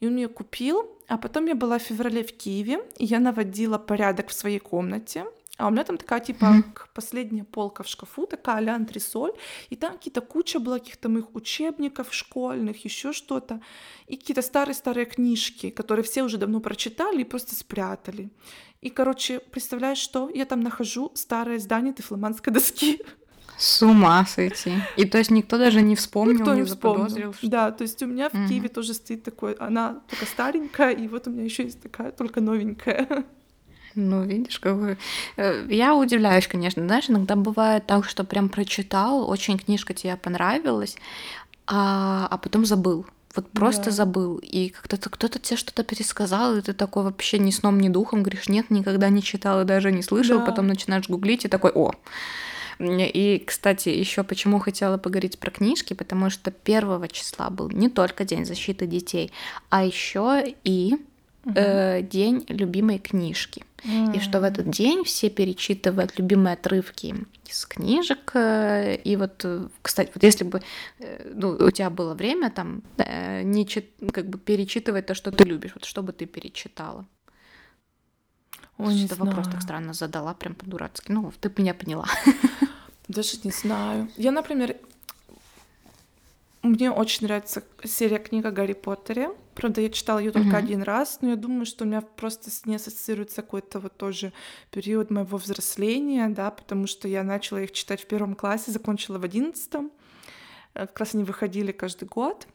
[0.00, 3.78] И он мне купил, а потом я была в феврале в Киеве, и я наводила
[3.78, 5.26] порядок в своей комнате.
[5.58, 6.62] А у меня там такая, типа,
[6.94, 9.32] последняя полка в шкафу, такая а антресоль,
[9.70, 13.60] и там какие-то куча была каких-то моих учебников школьных, еще что-то,
[14.06, 18.30] и какие-то старые-старые книжки, которые все уже давно прочитали и просто спрятали.
[18.80, 20.30] И, короче, представляешь, что?
[20.30, 23.00] Я там нахожу старое издание тефломанской доски.
[23.60, 24.72] С ума сойти.
[24.96, 27.34] И то есть никто даже не вспомнил, никто не, не вспомнил.
[27.34, 27.46] Что...
[27.46, 28.48] Да, то есть у меня в угу.
[28.48, 32.40] Киеве тоже стоит такой, она только старенькая, и вот у меня еще есть такая только
[32.40, 33.06] новенькая.
[33.94, 34.96] Ну, видишь, как бы...
[35.36, 36.82] Э, я удивляюсь, конечно.
[36.82, 40.96] Знаешь, иногда бывает так, что прям прочитал, очень книжка тебе понравилась,
[41.66, 43.04] а, а потом забыл.
[43.34, 43.90] Вот просто да.
[43.90, 44.38] забыл.
[44.38, 48.48] И как-то кто-то тебе что-то пересказал, и ты такой вообще ни сном, ни духом говоришь,
[48.48, 50.38] нет, никогда не читал и даже не слышал.
[50.38, 50.46] Да.
[50.46, 51.92] Потом начинаешь гуглить и такой, о,
[52.80, 58.24] и, кстати, еще почему хотела поговорить про книжки, потому что первого числа был не только
[58.24, 59.32] День защиты детей,
[59.68, 60.96] а еще и
[61.44, 63.62] э, День любимой книжки.
[63.84, 64.16] Mm.
[64.16, 67.14] И что в этот день все перечитывают любимые отрывки
[67.46, 68.32] из книжек.
[68.34, 70.60] Э, и вот, э, кстати, вот если бы
[70.98, 72.82] э, ну, у тебя было время там
[73.42, 77.06] не чит, как бы перечитывать то, что ты любишь, вот что бы ты перечитала?
[78.78, 81.12] Ой, не вопрос так странно задала, прям по-дурацки.
[81.12, 82.06] Ну, ты меня поняла.
[83.10, 84.08] Даже не знаю.
[84.16, 84.76] Я, например,
[86.62, 89.30] мне очень нравится серия книг о Гарри Поттере.
[89.56, 90.64] Правда, я читала ее только mm-hmm.
[90.64, 94.32] один раз, но я думаю, что у меня просто с ней ассоциируется какой-то вот тоже
[94.70, 99.24] период моего взросления, да, потому что я начала их читать в первом классе, закончила в
[99.24, 99.90] одиннадцатом.
[100.74, 102.46] Э, как раз они выходили каждый год.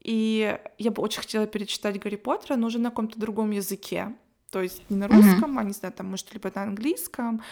[0.00, 4.14] И я бы очень хотела перечитать Гарри Поттера, но уже на каком-то другом языке.
[4.50, 5.60] То есть не на русском, mm-hmm.
[5.60, 7.42] а не знаю, там, может, либо на английском,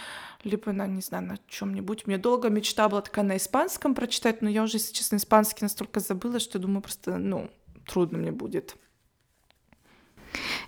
[0.45, 2.07] либо на, не знаю, на чем-нибудь.
[2.07, 6.01] Меня долго мечта была такая на испанском прочитать, но я уже, если честно, испанский настолько
[6.01, 7.51] забыла, что думаю, просто, ну,
[7.87, 8.77] трудно мне будет.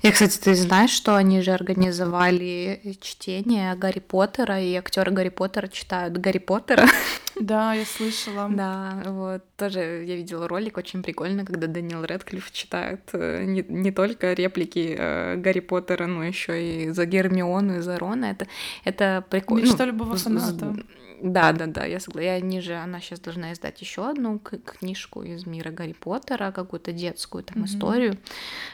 [0.03, 5.69] И, кстати, ты знаешь, что они же организовали чтение Гарри Поттера, и актеры Гарри Поттера
[5.69, 6.87] читают Гарри Поттера.
[7.41, 8.49] Да, я слышала.
[8.51, 13.93] Да, вот тоже я видела ролик очень прикольно, когда Даниэл Редклифф читает э, не, не
[13.93, 18.25] только реплики э, Гарри Поттера, но еще и за Гермиону и за Рона.
[18.25, 18.49] Это,
[18.83, 19.67] это прикольно.
[19.67, 20.75] Мечта ну, любого фаната.
[21.21, 22.35] Да, да, да, я согласна.
[22.35, 27.45] Они же, она сейчас должна издать еще одну книжку из мира Гарри Поттера, какую-то детскую
[27.45, 27.67] там mm-hmm.
[27.67, 28.19] историю,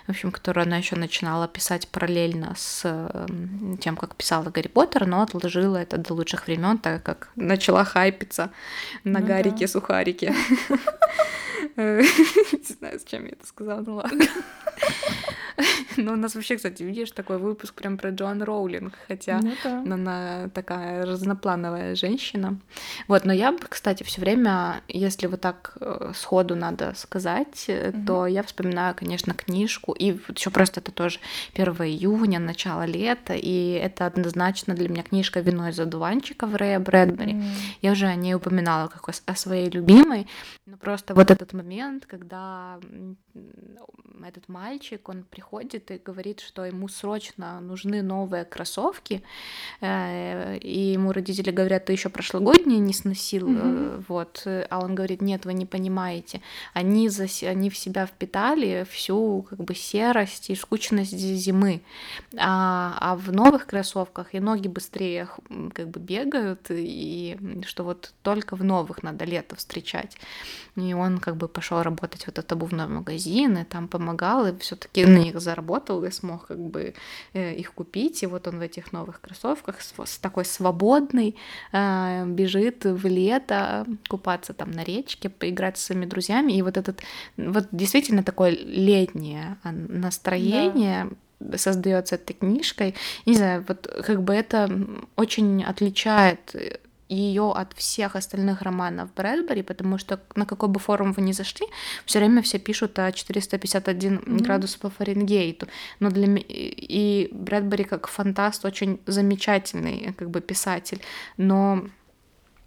[0.06, 3.26] в общем, которую она еще начинала писать параллельно с
[3.80, 8.50] тем, как писала Гарри Поттер, но отложила это до лучших времен, так как начала хайпиться
[9.04, 10.34] на ну, Гарике сухарике.
[11.76, 14.24] Не знаю, с чем я это сказала, ну ладно.
[15.96, 19.78] Ну, у нас вообще, кстати, видишь, такой выпуск прям про Джоан Роулинг, хотя ну, да.
[19.80, 22.58] она такая разноплановая женщина.
[23.08, 28.04] Вот, но я бы, кстати, все время, если вот так э, сходу надо сказать, mm
[28.04, 31.20] то я вспоминаю, конечно, книжку, и еще просто это тоже
[31.54, 37.32] 1 июня, начало лета, и это однозначно для меня книжка «Вино из одуванчиков» Рэя Брэдбери.
[37.32, 37.44] mm
[37.82, 40.26] Я уже о ней упоминала как о своей любимой,
[40.66, 42.78] но просто вот этот момент, когда
[44.24, 45.43] этот мальчик, он приходит
[45.90, 49.22] и говорит, что ему срочно нужны новые кроссовки,
[49.80, 54.04] э, и ему родители говорят, ты еще прошлогодние не сносил, mm-hmm.
[54.08, 56.40] вот, а он говорит, нет, вы не понимаете,
[56.72, 61.82] они, за, они в себя впитали всю как бы серость и скучность зимы,
[62.36, 65.28] а, а в новых кроссовках и ноги быстрее
[65.72, 70.16] как бы бегают, и что вот только в новых надо лето встречать,
[70.76, 75.04] и он как бы пошел работать в этот обувной магазин, и там помогал, и все-таки
[75.34, 76.94] них заработал и смог как бы
[77.32, 78.22] э, их купить.
[78.22, 81.36] И вот он в этих новых кроссовках с, такой свободный
[81.72, 86.52] э, бежит в лето купаться там на речке, поиграть с своими друзьями.
[86.52, 87.02] И вот этот
[87.36, 91.08] вот действительно такое летнее настроение.
[91.40, 92.94] Да создается этой книжкой.
[93.26, 94.70] Не знаю, вот как бы это
[95.16, 96.56] очень отличает
[97.08, 101.66] ее от всех остальных романов Брэдбери, потому что на какой бы форум вы ни зашли,
[102.06, 104.42] все время все пишут о 451 mm-hmm.
[104.42, 105.68] градус по Фаренгейту.
[106.00, 111.00] Но для и Брэдбери как фантаст очень замечательный как бы писатель,
[111.36, 111.84] но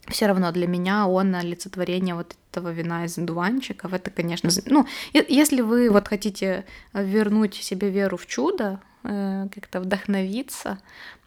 [0.10, 3.93] все равно для меня он олицетворение вот этого вина из дуванчиков.
[3.93, 10.80] Это, конечно, ну, если вы вот хотите вернуть себе веру в чудо, э, как-то вдохновиться,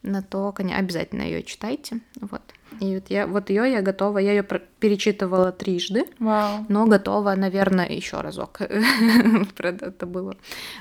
[0.03, 1.99] на то, конечно, обязательно ее читайте.
[2.19, 2.41] Вот.
[2.79, 6.65] И вот я вот ее я готова, я ее перечитывала трижды, Вау.
[6.69, 8.61] но готова, наверное, еще разок.
[9.57, 10.35] Это было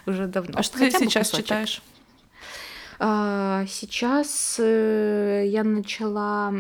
[0.07, 0.59] уже давно.
[0.59, 1.83] А что ты сейчас читаешь?
[3.03, 6.53] А, сейчас э, я начала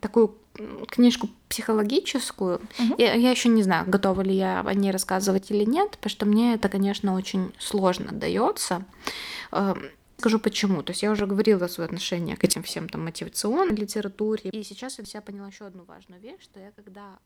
[0.00, 0.36] такую
[0.88, 2.60] книжку психологическую.
[2.78, 2.94] Угу.
[2.98, 6.26] Я, я еще не знаю, готова ли я о ней рассказывать или нет, потому что
[6.26, 8.84] мне это, конечно, очень сложно дается.
[9.50, 9.82] Эм,
[10.18, 10.84] Скажу почему.
[10.84, 14.50] То есть я уже говорила свое отношение к этим всем там мотивационной литературе.
[14.50, 17.18] И сейчас я себя поняла еще одну важную вещь, что я когда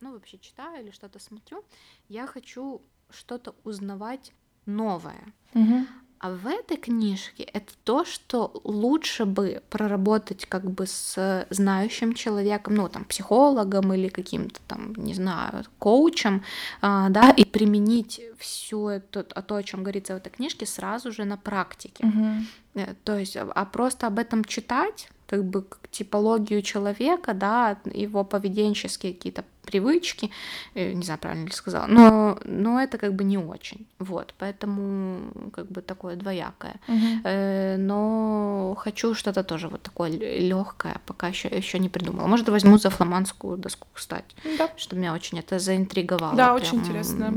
[0.00, 1.64] ну, вообще читаю или что-то смотрю,
[2.08, 4.32] я хочу что-то узнавать
[4.66, 5.32] новое.
[5.54, 5.86] Угу.
[6.24, 12.76] А в этой книжке это то, что лучше бы проработать как бы с знающим человеком,
[12.76, 16.42] ну там психологом или каким-то там, не знаю, коучем,
[16.80, 21.26] а, да, и применить все это, то, о чем говорится в этой книжке, сразу же
[21.26, 22.06] на практике.
[22.06, 22.86] Угу.
[23.04, 29.44] То есть, а просто об этом читать, как бы типологию человека, да, его поведенческие какие-то
[29.66, 30.30] привычки,
[30.74, 35.50] э, не знаю, правильно ли сказала, но, но это как бы не очень, вот, поэтому
[35.52, 41.78] как бы такое двоякое, uh но хочу что-то тоже вот такое легкое, пока еще еще
[41.78, 44.68] не придумала, может возьму за фламандскую доску, кстати, да.
[44.76, 46.36] что меня очень это заинтриговало.
[46.36, 46.56] Да, прям.
[46.56, 47.34] очень интересно.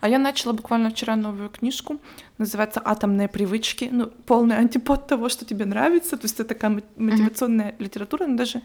[0.00, 2.00] А я начала буквально вчера новую книжку,
[2.38, 3.88] называется «Атомные привычки».
[3.90, 6.16] Ну, полный антипод того, что тебе нравится.
[6.16, 7.82] То есть это такая мотивационная mm-hmm.
[7.82, 8.62] литература, но даже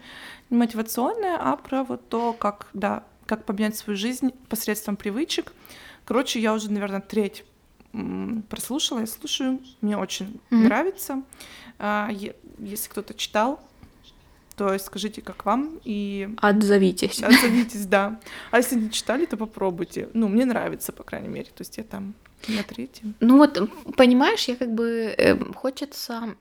[0.50, 5.52] не мотивационная, а про вот то, как, да, как поменять свою жизнь посредством привычек.
[6.04, 7.44] Короче, я уже, наверное, треть
[8.48, 10.56] прослушала, я слушаю, мне очень mm-hmm.
[10.56, 11.22] нравится.
[11.78, 12.10] А,
[12.58, 13.60] если кто-то читал,
[14.56, 16.28] то есть скажите, как вам, и...
[16.38, 17.22] Отзовитесь.
[17.22, 18.20] Отзовитесь, да.
[18.50, 20.08] А если не читали, то попробуйте.
[20.14, 21.46] Ну, мне нравится, по крайней мере.
[21.46, 22.14] То есть я там
[22.48, 23.14] на третьем.
[23.20, 23.58] Ну вот,
[23.96, 25.14] понимаешь, я как бы...
[25.16, 26.34] Э, хочется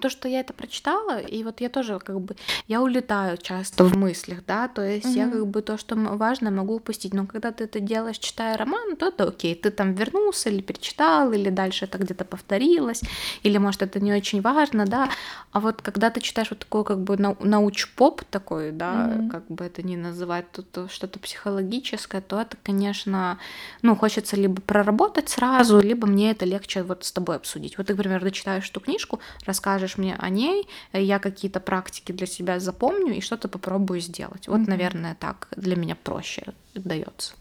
[0.00, 2.36] то, что я это прочитала, и вот я тоже как бы,
[2.68, 5.14] я улетаю часто в мыслях, да, то есть угу.
[5.14, 8.96] я как бы то, что важно, могу упустить, но когда ты это делаешь, читая роман,
[8.96, 13.02] то это окей, ты там вернулся или перечитал, или дальше это где-то повторилось,
[13.42, 15.10] или, может, это не очень важно, да,
[15.52, 19.28] а вот когда ты читаешь вот такой как бы науч-поп такой, да, угу.
[19.30, 23.38] как бы это ни называть, тут что-то психологическое, то это, конечно,
[23.82, 27.78] ну, хочется либо проработать сразу, либо мне это легче вот с тобой обсудить.
[27.78, 32.60] Вот ты, например, дочитаешь эту книжку, расскажешь мне о ней, я какие-то практики для себя
[32.60, 34.48] запомню и что-то попробую сделать.
[34.48, 34.70] Вот, mm-hmm.
[34.70, 37.34] наверное, так для меня проще дается.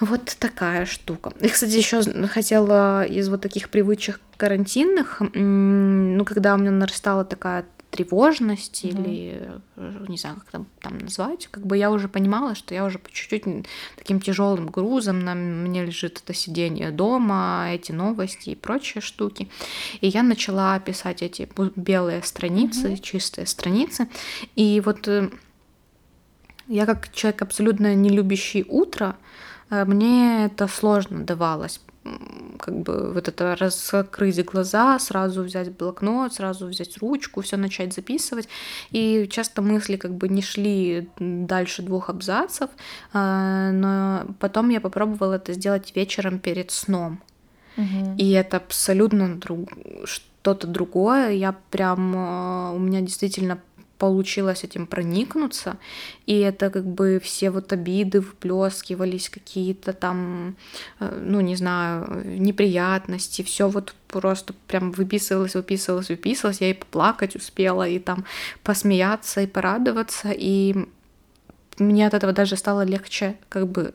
[0.00, 1.32] Вот такая штука.
[1.40, 7.66] И, кстати, еще хотела из вот таких привычек карантинных, ну, когда у меня нарастала такая
[7.90, 8.88] тревожность mm-hmm.
[8.88, 12.84] или э, не знаю, как там, там назвать, как бы я уже понимала, что я
[12.84, 18.54] уже по чуть-чуть таким тяжелым грузом на мне лежит это сидение дома, эти новости и
[18.54, 19.48] прочие штуки.
[20.00, 23.00] И я начала писать эти белые страницы, mm-hmm.
[23.00, 24.08] чистые страницы.
[24.54, 25.30] И вот э,
[26.68, 29.16] я как человек абсолютно не любящий утро,
[29.70, 31.80] э, мне это сложно давалось,
[32.58, 38.48] как бы вот это раскрыть глаза, сразу взять блокнот, сразу взять ручку, все начать записывать.
[38.90, 42.70] И часто мысли как бы не шли дальше двух абзацев,
[43.12, 47.20] а, но потом я попробовала это сделать вечером перед сном.
[47.76, 48.16] Угу.
[48.18, 49.70] И это абсолютно друг...
[50.04, 51.30] что-то другое.
[51.30, 53.60] Я прям а, у меня действительно
[54.00, 55.76] получилось этим проникнуться,
[56.26, 60.56] и это как бы все вот обиды вплескивались, какие-то там,
[61.00, 67.36] э, ну, не знаю, неприятности, все вот просто прям выписывалось, выписывалось, выписывалось, я и поплакать
[67.36, 68.24] успела, и там
[68.62, 70.74] посмеяться, и порадоваться, и
[71.78, 73.92] мне от этого даже стало легче как бы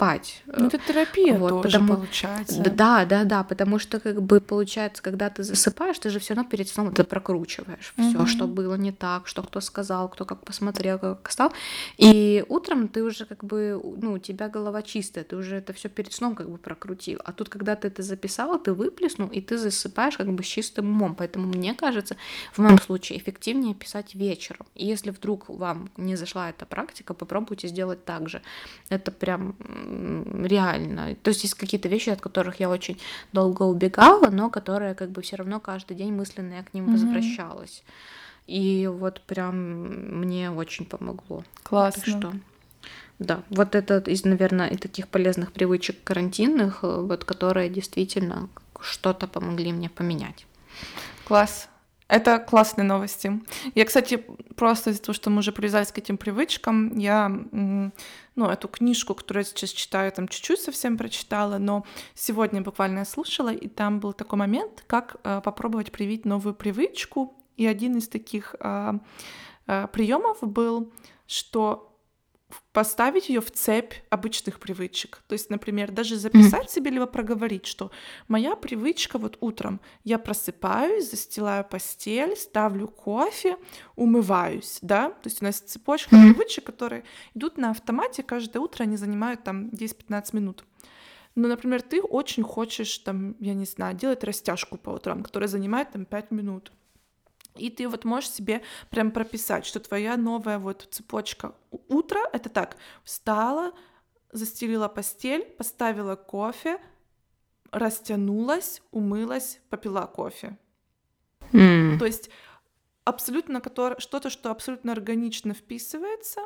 [0.00, 0.42] спать.
[0.46, 1.94] Ну, это терапия вот, тоже потому...
[1.96, 2.62] получается.
[2.62, 6.48] Да, да, да, потому что как бы получается, когда ты засыпаешь, ты же все равно
[6.48, 7.92] перед сном это прокручиваешь.
[7.98, 8.26] Все, угу.
[8.26, 11.52] что было не так, что кто сказал, кто как посмотрел, как стал.
[11.98, 15.88] И утром ты уже как бы, ну, у тебя голова чистая, ты уже это все
[15.88, 17.20] перед сном как бы прокрутил.
[17.24, 20.88] А тут, когда ты это записал, ты выплеснул, и ты засыпаешь как бы с чистым
[20.88, 21.14] умом.
[21.14, 22.16] Поэтому мне кажется,
[22.52, 24.66] в моем случае эффективнее писать вечером.
[24.74, 28.40] И если вдруг вам не зашла эта практика, попробуйте сделать так же.
[28.88, 29.56] Это прям
[29.90, 31.14] реально.
[31.22, 32.98] То есть есть какие-то вещи, от которых я очень
[33.32, 36.92] долго убегала, но которые как бы все равно каждый день мысленно я к ним mm-hmm.
[36.92, 37.82] возвращалась.
[38.46, 39.56] И вот прям
[40.20, 41.44] мне очень помогло.
[41.62, 42.02] Классно.
[42.02, 42.32] Так что,
[43.18, 48.48] да, вот это из, наверное, и таких полезных привычек карантинных, э, вот которые действительно
[48.80, 50.46] что-то помогли мне поменять.
[51.24, 51.69] Класс.
[52.10, 53.40] Это классные новости.
[53.76, 54.24] Я, кстати,
[54.56, 59.42] просто из-за того, что мы уже привязались к этим привычкам, я ну, эту книжку, которую
[59.42, 64.12] я сейчас читаю, там чуть-чуть совсем прочитала, но сегодня буквально я слушала, и там был
[64.12, 67.34] такой момент, как э, попробовать привить новую привычку.
[67.56, 68.92] И один из таких э,
[69.68, 70.92] э, приемов был,
[71.28, 71.89] что
[72.72, 75.22] поставить ее в цепь обычных привычек.
[75.26, 76.72] То есть, например, даже записать mm-hmm.
[76.72, 77.90] себе, либо проговорить, что
[78.28, 83.56] моя привычка вот утром я просыпаюсь, застилаю постель, ставлю кофе,
[83.96, 86.32] умываюсь, да, то есть у нас цепочка mm-hmm.
[86.34, 90.64] привычек, которые идут на автомате, каждое утро они занимают там 10-15 минут.
[91.34, 95.90] Но, например, ты очень хочешь там, я не знаю, делать растяжку по утрам, которая занимает
[95.92, 96.72] там 5 минут.
[97.60, 102.76] И ты вот можешь себе прям прописать, что твоя новая вот цепочка утра— это так,
[103.04, 103.72] встала,
[104.32, 106.78] застелила постель, поставила кофе,
[107.70, 110.56] растянулась, умылась, попила кофе.
[111.52, 111.98] Mm.
[111.98, 112.30] То есть
[113.04, 113.60] абсолютно
[113.98, 116.40] что-то, что абсолютно органично вписывается,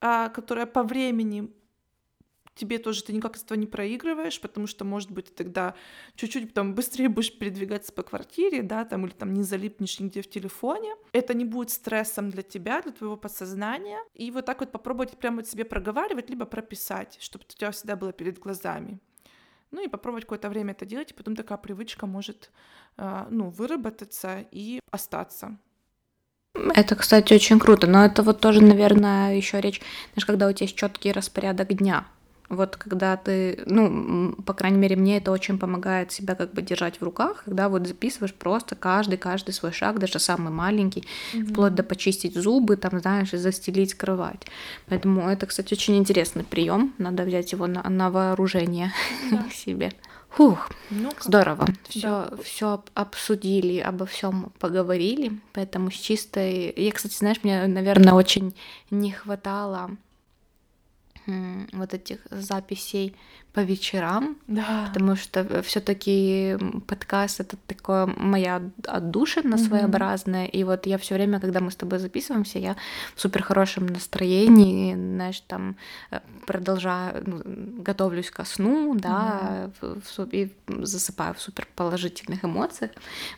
[0.00, 1.50] а, которое по времени
[2.56, 5.74] тебе тоже ты никак этого не проигрываешь, потому что, может быть, тогда
[6.16, 10.28] чуть-чуть там быстрее будешь передвигаться по квартире, да, там, или там не залипнешь нигде в
[10.28, 10.94] телефоне.
[11.12, 13.98] Это не будет стрессом для тебя, для твоего подсознания.
[14.14, 17.94] И вот так вот попробовать прямо вот себе проговаривать, либо прописать, чтобы у тебя всегда
[17.94, 18.98] было перед глазами.
[19.70, 22.50] Ну и попробовать какое-то время это делать, и потом такая привычка может,
[22.96, 25.58] э, ну, выработаться и остаться.
[26.74, 29.82] Это, кстати, очень круто, но это вот тоже, наверное, еще речь,
[30.14, 32.06] знаешь, когда у тебя есть четкий распорядок дня,
[32.48, 37.00] вот когда ты, ну, по крайней мере, мне это очень помогает себя как бы держать
[37.00, 41.44] в руках, когда вот записываешь просто каждый, каждый свой шаг, даже самый маленький, mm-hmm.
[41.46, 44.46] вплоть до почистить зубы, там, знаешь, и застелить кровать.
[44.86, 46.94] Поэтому это, кстати, очень интересный прием.
[46.98, 48.92] Надо взять его на, на вооружение
[49.30, 49.44] да.
[49.52, 49.92] себе.
[50.30, 51.66] Фух, ну, здорово.
[51.88, 52.30] Все, да.
[52.44, 55.40] все обсудили, обо всем поговорили.
[55.54, 56.74] Поэтому с чистой.
[56.76, 58.54] Я, кстати, знаешь, мне, наверное, очень
[58.90, 59.96] не хватало
[61.72, 63.14] вот этих записей
[63.52, 64.84] по вечерам, Да.
[64.92, 69.64] потому что все-таки подкаст это такое моя отдушина Мгм.
[69.64, 72.76] своеобразная, и вот я все время, когда мы с тобой записываемся, я
[73.14, 75.76] в супер хорошем настроении, знаешь, там
[76.10, 77.42] э, продолжаю, ну,
[77.82, 82.90] готовлюсь ко сну, да, в- в су- и засыпаю в супер положительных эмоциях,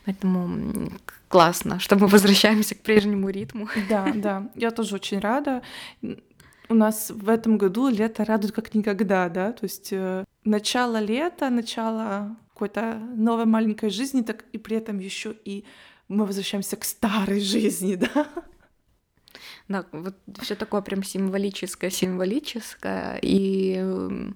[0.04, 0.90] поэтому
[1.28, 3.68] классно, что мы возвращаемся к прежнему ритму.
[3.88, 5.62] Да, да, я тоже очень рада.
[6.68, 11.50] У нас в этом году лето радует как никогда, да, то есть э, начало лета,
[11.50, 15.64] начало какой-то новой маленькой жизни, так и при этом еще и
[16.08, 18.28] мы возвращаемся к старой жизни, да.
[19.68, 23.18] Да, вот все такое прям символическое, символическое.
[23.22, 24.32] И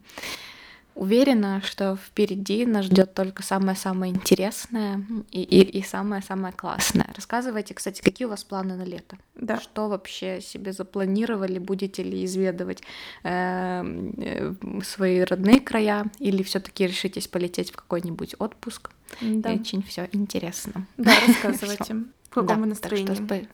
[0.95, 7.11] уверена, что впереди нас ждет только самое-самое интересное и, и, и самое-самое классное.
[7.15, 9.17] Рассказывайте, кстати, какие у вас планы на лето?
[9.35, 9.61] Да.
[9.61, 11.59] Что вообще себе запланировали?
[11.59, 12.83] Будете ли изведывать
[13.23, 16.07] эм, э, свои родные края?
[16.19, 18.91] Или все-таки решитесь полететь в какой-нибудь отпуск?
[19.21, 20.87] Да, Очень все интересно.
[20.97, 21.95] да рассказывайте,
[22.31, 23.49] в каком Да, настроении.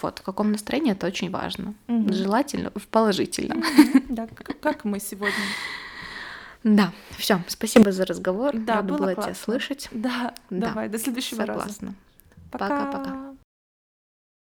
[0.00, 1.74] Вот, в каком настроении это очень важно.
[1.88, 2.12] Мгм.
[2.12, 3.62] Желательно в положительном.
[4.08, 4.26] Да,
[4.62, 5.34] как мы сегодня.
[6.64, 8.52] Да, все, спасибо за разговор.
[8.56, 9.88] Да, Рада было была тебя слышать.
[9.92, 11.60] Да, Да, давай, до следующего раза.
[11.60, 11.94] Согласна.
[12.50, 12.68] Пока.
[12.68, 13.33] Пока-пока.